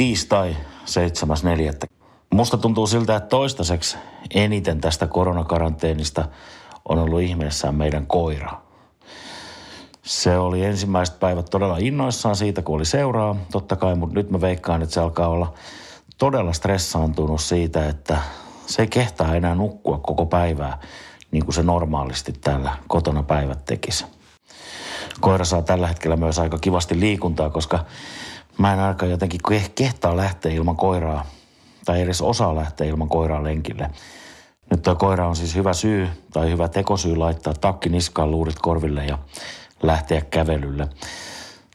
[0.00, 0.56] tiistai
[1.84, 1.88] 7.4.
[2.34, 3.96] Musta tuntuu siltä, että toistaiseksi
[4.34, 6.28] eniten tästä koronakaranteenista
[6.88, 8.60] on ollut ihmeessään meidän koira.
[10.02, 14.40] Se oli ensimmäiset päivät todella innoissaan siitä, kun oli seuraa, totta kai, mutta nyt mä
[14.40, 15.54] veikkaan, että se alkaa olla
[16.18, 18.18] todella stressaantunut siitä, että
[18.66, 20.78] se ei kehtaa enää nukkua koko päivää
[21.30, 24.06] niin kuin se normaalisti täällä kotona päivät tekisi.
[25.20, 27.84] Koira saa tällä hetkellä myös aika kivasti liikuntaa, koska
[28.58, 29.40] mä en aika jotenkin
[29.74, 31.26] kehtaa lähteä ilman koiraa
[31.84, 33.90] tai edes osaa lähteä ilman koiraa lenkille.
[34.70, 39.04] Nyt tuo koira on siis hyvä syy tai hyvä tekosyy laittaa takki niskaan, luurit korville
[39.04, 39.18] ja
[39.82, 40.88] lähteä kävelylle.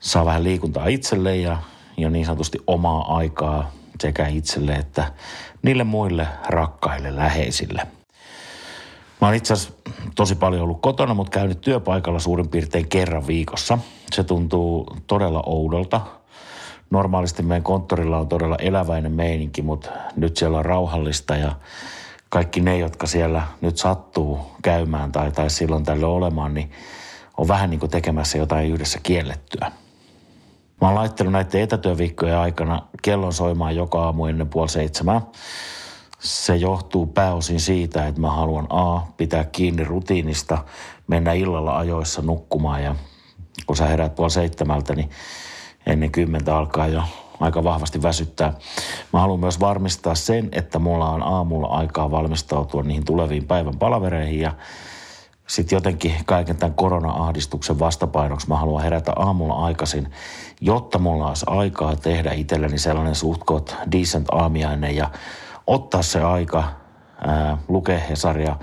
[0.00, 1.58] Saa vähän liikuntaa itselle ja,
[1.96, 3.70] ja niin sanotusti omaa aikaa
[4.00, 5.12] sekä itselle että
[5.62, 7.97] niille muille rakkaille läheisille.
[9.20, 9.74] Mä oon itse asiassa
[10.14, 13.78] tosi paljon ollut kotona, mutta käynyt työpaikalla suurin piirtein kerran viikossa.
[14.12, 16.00] Se tuntuu todella oudolta.
[16.90, 21.52] Normaalisti meidän konttorilla on todella eläväinen meininki, mutta nyt siellä on rauhallista ja
[22.28, 26.70] kaikki ne, jotka siellä nyt sattuu käymään tai, tai silloin tällöin olemaan, niin
[27.36, 29.72] on vähän niin kuin tekemässä jotain yhdessä kiellettyä.
[30.80, 35.20] Mä oon laittanut näiden etätyöviikkojen aikana kellon soimaan joka aamu ennen puoli seitsemää.
[36.18, 40.58] Se johtuu pääosin siitä, että mä haluan A, pitää kiinni rutiinista,
[41.06, 42.94] mennä illalla ajoissa nukkumaan ja
[43.66, 45.10] kun sä herät puoli seitsemältä, niin
[45.86, 47.02] ennen kymmentä alkaa jo
[47.40, 48.52] aika vahvasti väsyttää.
[49.12, 54.40] Mä haluan myös varmistaa sen, että mulla on aamulla aikaa valmistautua niihin tuleviin päivän palavereihin
[54.40, 54.52] ja
[55.46, 60.12] sitten jotenkin kaiken tämän korona-ahdistuksen vastapainoksi mä haluan herätä aamulla aikaisin,
[60.60, 65.10] jotta mulla olisi aikaa tehdä itselleni sellainen suhtkot decent aamiainen ja
[65.68, 66.64] ottaa se aika,
[67.26, 68.56] ää, lukea Hesaria,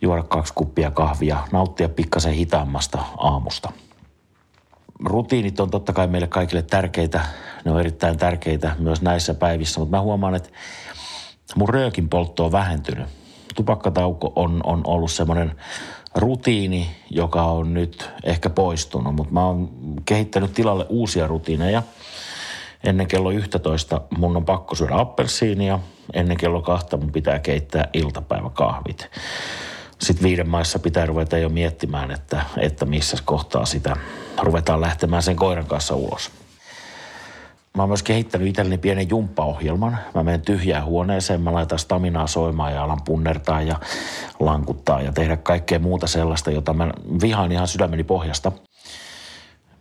[0.00, 3.72] juoda kaksi kuppia kahvia, nauttia pikkasen hitaammasta aamusta.
[5.04, 7.20] Rutiinit on totta kai meille kaikille tärkeitä,
[7.64, 10.48] ne on erittäin tärkeitä myös näissä päivissä, mutta mä huomaan, että
[11.56, 13.06] mun röökin poltto on vähentynyt.
[13.54, 15.56] Tupakkatauko on, on ollut semmoinen
[16.14, 19.70] rutiini, joka on nyt ehkä poistunut, mutta mä oon
[20.04, 21.82] kehittänyt tilalle uusia rutiineja.
[22.84, 25.78] Ennen kello 11 mun on pakko syödä appelsiinia,
[26.14, 29.10] ennen kello kahta mun pitää keittää iltapäiväkahvit.
[30.00, 33.96] Sitten viiden maissa pitää ruveta jo miettimään, että, että missä kohtaa sitä
[34.42, 36.30] ruvetaan lähtemään sen koiran kanssa ulos.
[37.76, 39.98] Mä oon myös kehittänyt itselleni pienen jumppaohjelman.
[40.14, 43.80] Mä menen tyhjään huoneeseen, mä laitan staminaa soimaan ja alan punnertaa ja
[44.40, 46.90] lankuttaa ja tehdä kaikkea muuta sellaista, jota mä
[47.22, 48.52] vihaan ihan sydämeni pohjasta.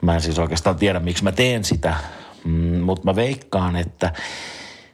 [0.01, 1.95] Mä en siis oikeastaan tiedä, miksi mä teen sitä,
[2.45, 4.13] mm, mutta mä veikkaan, että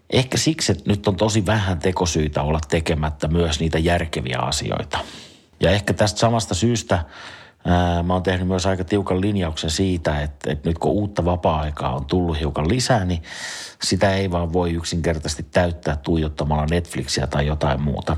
[0.10, 5.00] ehkä siksi, että nyt on tosi vähän tekosyitä olla tekemättä myös niitä järkeviä asioita.
[5.60, 7.04] Ja ehkä tästä samasta syystä–
[8.04, 12.06] Mä oon tehnyt myös aika tiukan linjauksen siitä, että, että nyt kun uutta vapaa-aikaa on
[12.06, 13.24] tullut hiukan lisää, niin
[13.84, 18.18] sitä ei vaan voi yksinkertaisesti täyttää tuijottamalla Netflixiä tai jotain muuta.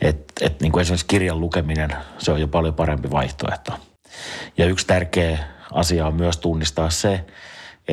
[0.00, 3.72] Et, et niin kuin esimerkiksi kirjan lukeminen, se on jo paljon parempi vaihtoehto.
[4.58, 5.38] Ja yksi tärkeä
[5.72, 7.24] asia on myös tunnistaa se,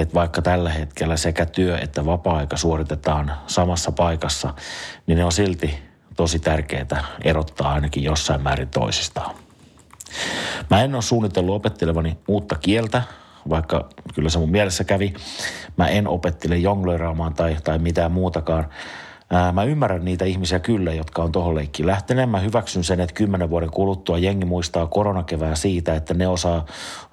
[0.01, 4.53] että vaikka tällä hetkellä sekä työ että vapaa-aika suoritetaan samassa paikassa,
[5.07, 5.79] niin ne on silti
[6.15, 9.35] tosi tärkeää erottaa ainakin jossain määrin toisistaan.
[10.69, 13.01] Mä en ole suunnitellut opettelevani uutta kieltä,
[13.49, 15.13] vaikka kyllä se mun mielessä kävi.
[15.77, 18.67] Mä en opettele jonglööraamaan tai, tai mitään muutakaan.
[19.31, 22.29] Ää, mä ymmärrän niitä ihmisiä kyllä, jotka on tohon leikkiin lähteneet.
[22.29, 26.65] Mä hyväksyn sen, että kymmenen vuoden kuluttua jengi muistaa koronakevää siitä, että ne osaa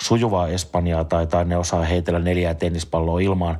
[0.02, 3.58] sujuvaa Espanjaa tai, tai ne osaa heitellä neljää tennispalloa ilmaan.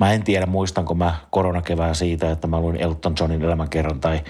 [0.00, 4.20] Mä en tiedä, muistanko mä koronakevää siitä, että mä luin Elton Johnin elämänkerran tai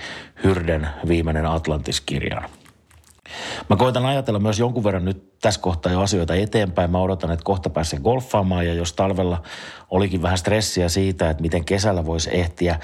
[0.45, 2.60] Hyrden viimeinen Atlantis-kirjan.
[3.69, 6.91] Mä koitan ajatella myös jonkun verran nyt tässä kohtaa jo asioita eteenpäin.
[6.91, 9.43] Mä odotan, että kohta pääsen golfaamaan ja jos talvella
[9.91, 12.79] olikin vähän stressiä siitä, että miten kesällä voisi ehtiä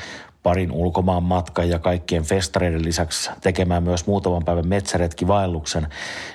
[0.47, 5.87] parin ulkomaan matkan ja kaikkien festareiden lisäksi tekemään myös muutaman päivän metsäretkivaelluksen,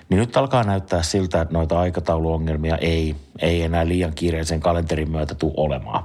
[0.10, 5.36] niin nyt alkaa näyttää siltä, että noita aikatauluongelmia ei, ei enää liian kiireisen kalenterin myötä
[5.36, 6.04] tule olemaan.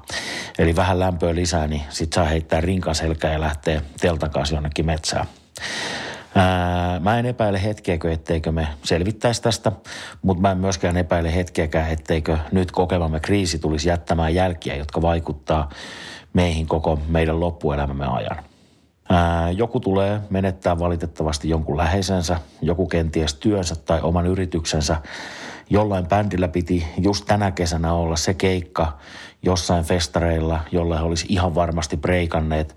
[0.59, 4.86] Eli vähän lämpöä lisää, niin sit saa heittää rinkan selkää ja lähteä teltan kanssa jonnekin
[4.86, 5.27] metsään.
[6.36, 9.72] Ää, mä en epäile hetkeäkö, etteikö me selvittäisi tästä,
[10.22, 15.68] mutta mä en myöskään epäile hetkeäkään, etteikö nyt kokemamme kriisi tulisi jättämään jälkiä, jotka vaikuttaa
[16.33, 18.36] meihin koko meidän loppuelämämme ajan.
[19.09, 24.97] Ää, joku tulee menettää valitettavasti jonkun läheisensä, joku kenties työnsä tai oman yrityksensä.
[25.71, 28.98] Jollain bändillä piti just tänä kesänä olla se keikka
[29.42, 32.77] jossain festareilla, jolle he olisi ihan varmasti breikanneet.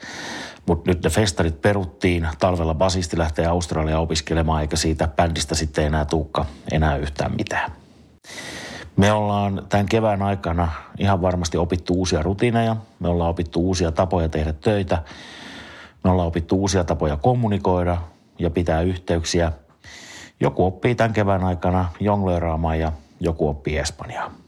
[0.69, 6.05] Mutta nyt ne festarit peruttiin, talvella basisti lähtee Australiaan opiskelemaan, eikä siitä bändistä sitten enää
[6.05, 7.71] tuukka enää yhtään mitään.
[8.97, 12.75] Me ollaan tämän kevään aikana ihan varmasti opittu uusia rutiineja.
[12.99, 15.03] Me ollaan opittu uusia tapoja tehdä töitä.
[16.03, 17.97] Me ollaan opittu uusia tapoja kommunikoida
[18.39, 19.51] ja pitää yhteyksiä.
[20.39, 24.38] Joku oppii tämän kevään aikana jonglööraamaan ja joku oppii espanjaa.